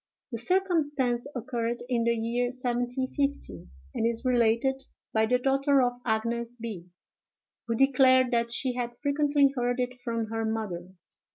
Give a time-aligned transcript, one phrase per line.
[0.31, 6.55] The circumstance occurred in the year 1750, and is related by the daughter of Agnes
[6.55, 6.89] B——,
[7.67, 10.89] who declared that she had frequently heard it from her mother.